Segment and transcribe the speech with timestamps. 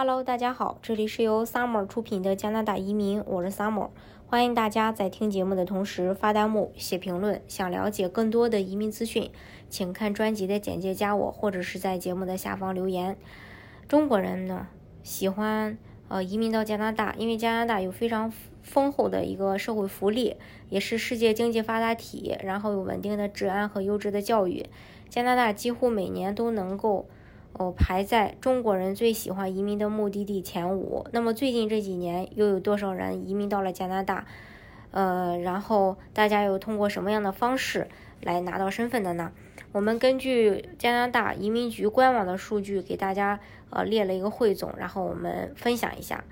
[0.00, 3.88] Hello，大家好，这里是由 Summer 出品的加拿大移民，我是 Summer，
[4.28, 7.42] 欢迎大家在听节目的同时发弹幕、写评论。
[7.48, 9.28] 想了解更多的移民资讯，
[9.68, 13.16] 请看专辑的简介加我，或者是在节目的下方留言。
[13.88, 14.68] 中国人呢
[15.02, 15.76] 喜欢
[16.06, 20.36] 呃移民到加拿大，因为加拿大有非常丰厚的一个社会福利，
[20.68, 24.64] 也是世界经济发达体，然后有稳定的治安和优质的教育。
[25.08, 27.08] 加拿大几乎每年都能够。
[27.54, 31.06] 哦，排在中国人最喜欢移民的目的地前五。
[31.12, 34.26] 那么最近这几年又有多少人移民到了加拿大？
[34.90, 37.88] 呃，然后大家又通过什么样的方式
[38.22, 39.32] 来拿到身份的呢？
[39.72, 43.40] 我们根据加拿大移民局官网的数据给大家
[43.70, 46.24] 呃列了一个汇总，然后我们分享一下。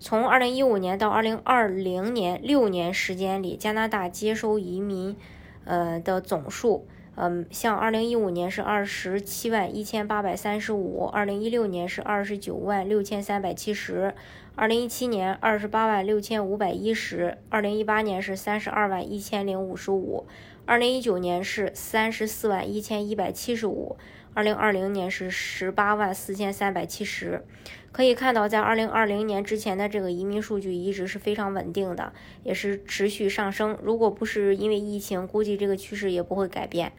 [0.00, 5.16] 从二零一五年到二零二零年六年时间里，加拿大接收移民
[5.64, 6.86] 呃的总数。
[7.16, 14.14] 嗯，像二零一五年是二十七万一千八百三十五，二零一六年是二十九万六千三百七十，
[14.54, 20.24] 二零一七年二十八万六千五百一十，二零一八年是三十二万一千零五十五，
[20.70, 23.96] 二零一九年是三十四万一千一百七十五。
[24.34, 27.44] 二零二零年是十八万四千三百七十，
[27.90, 32.12] 可以看到，在二零二零年之前的这个移民数据一直是非常稳定的，
[32.44, 33.76] 也是持续上升。
[33.82, 36.92] 如果不是因为疫情，估计这个趋势也不会改变。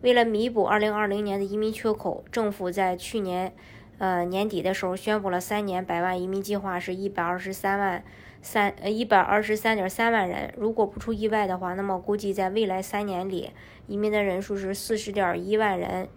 [0.00, 3.52] 为了弥补二零二零年的移民缺口，政府在去年
[3.98, 8.02] 呃年底的时候宣布了三年百万移民计划，是一百二十三万
[8.40, 10.54] 三呃一百二十三点三万人。
[10.56, 13.50] 如果不出意外的话，那么估计在未来三年里，
[13.86, 16.08] 移民的人数是四十点一万人。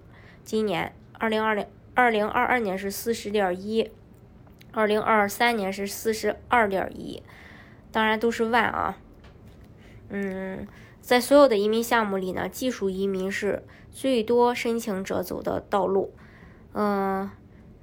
[0.44, 3.92] 今年二零二零二零二二年是四十点一，
[4.72, 7.22] 二零二三年是四十二点一，
[7.92, 8.98] 当然都是万啊。
[10.10, 10.68] 嗯，
[11.00, 16.14] 在所有的移民项目里呢，技术移民是最多申请者走的道路。
[16.74, 17.30] 嗯，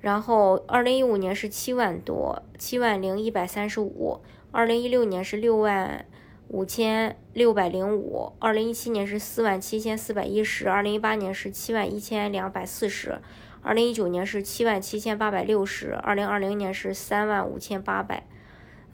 [0.01, 6.05] 然后二零一五年是七万多，七万零一百三十五，二零一六年是六万。
[6.51, 13.19] 五千六百零五，二零一七年是四万七千四百一十，二零一八年是七万一千两百四十，
[13.61, 18.27] 二零一九年是七万七千八百六十，二零二零年是三万五千八百。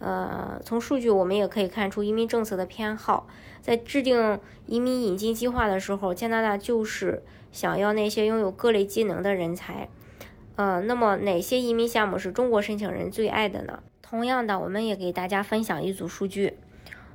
[0.01, 3.29] 呃，从数据我们也可以看出移民政策的偏好，
[3.63, 7.23] 在制定移民引进计划的时候，加拿大就是
[7.53, 9.89] 想要那些拥有各类技能的人才。
[10.57, 13.81] 呃，那么哪些移民项目是中国申请人最爱的呢？
[14.03, 16.57] 同样的，我们也给大家分享一组数据。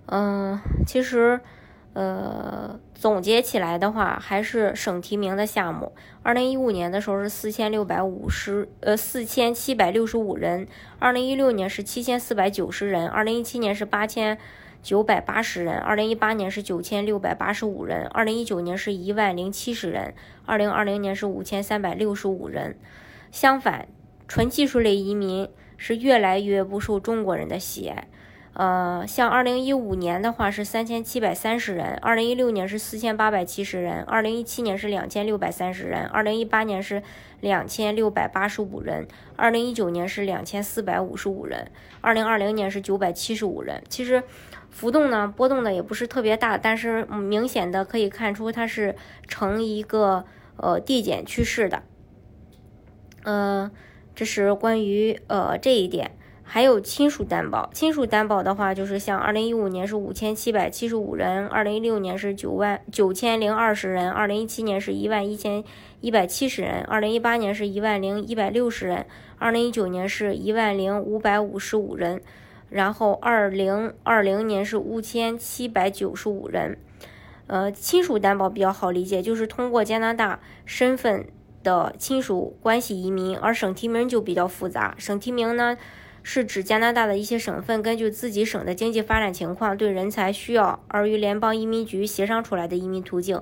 [0.07, 1.39] 嗯，其实，
[1.93, 5.93] 呃，总结起来的话，还是省提名的项目。
[6.21, 10.65] 二零一五年的时候是四千六百五十，呃，四千七百六十五人；
[10.97, 14.37] 二零一六年是七千四百九十人；二零一七年是八千
[14.83, 20.13] 九百八十人；二零一八年是九千六百八十五人；二零一九年是一万零七十人；
[20.45, 22.75] 二零二零年是五千三百六十五人。
[23.31, 23.87] 相反，
[24.27, 28.07] 纯技术类移民是越来越不受中国人的喜爱。
[28.53, 37.01] 呃，像二零一五年的话是三千七百三十人，二零一六年是四千八百七十人，二零一七年是两千六百三十人，二零一八年是
[37.39, 39.07] 两千六百八十五人，
[39.37, 43.81] 二零一九年是两千四百五十五人，二零二零年是九百七十五人。
[43.87, 44.23] 其实
[44.69, 48.95] 浮动呢波动的也不是特别大，但是明显的可以看出它是
[49.27, 50.25] 呈一个
[50.57, 51.83] 呃递减趋势的。
[53.23, 53.71] 嗯，
[54.15, 56.11] 这是关于呃这一点。
[56.51, 65.63] 还有亲属担保，亲属担保的话，就是像二零一五年是五千七百七十五人，二零一六年是九万九千零二十人，二零一七年是一万一千
[66.01, 69.05] 一百七十人，二零一八年是一万零一百六十人，
[69.37, 72.19] 二零一九年是一万零五百五十五人，
[72.71, 76.79] 然后二零二零年是五千七百九十五人。
[77.45, 81.27] 呃，亲属担保比较好理解，就是通过加拿大身份
[81.63, 85.77] 的亲属关系移民，而省提名就比较复杂，省提名呢。
[86.21, 93.41] 是指加拿大的一些省份根据自己省的经济发展情况，对人才需要而与联邦移民局协商出来的移民途径，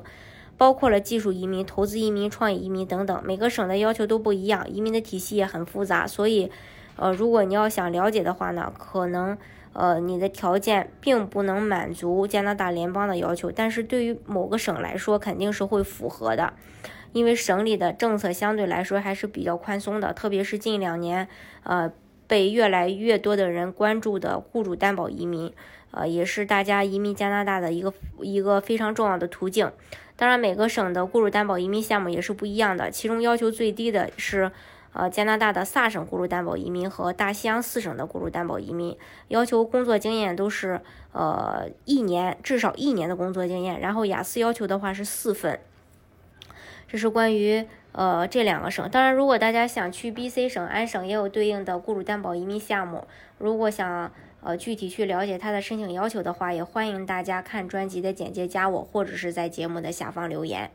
[0.58, 3.22] 包括了技术移民、投资移民、创业移民等等。
[3.26, 6.06] 每个省的要求都不一样，移民的体系也很复杂。
[6.06, 6.52] 所以，
[6.98, 9.36] 呃，如果你要想了解的话呢，可能
[9.74, 16.54] 呃你的条件并不能满足加拿大联邦的要求，但是对于某个省来说，肯定是会符合的，
[17.18, 21.28] 因为省里的政策相对来说还是比较宽松的，特别是近两年，
[21.64, 21.92] 呃。
[22.30, 25.54] 被越来越多的人关注的雇主担保移民，
[25.92, 29.72] 呃，也是大家移民加拿大的一个一个非常重要的途径。
[30.18, 32.92] 当然，每个省的雇主担保移民项目也是不一样的。
[32.92, 34.52] 其中要求最低的是，
[34.92, 38.98] 呃，加拿大的萨省雇主担保移民和大西洋四省的雇主担保移民，
[39.30, 40.82] 要求工作经验都是
[41.14, 43.80] 呃一年至少一年的工作经验。
[43.80, 45.58] 然后雅思要求的话是四分。
[46.88, 48.90] 这是关于呃这两个省。
[48.90, 53.06] 当然，如果大家想去 B、C 省，安省也有对应的雇主担保移民项目。
[53.38, 54.12] 如果想
[54.42, 60.72] 呃具体去了解它的申请要求的话，也欢迎大家看专辑的简介，加我或者是在节目的下方留言。